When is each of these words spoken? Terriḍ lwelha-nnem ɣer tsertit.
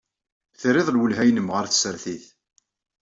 Terriḍ 0.59 0.87
lwelha-nnem 0.91 1.47
ɣer 1.55 1.65
tsertit. 1.67 2.25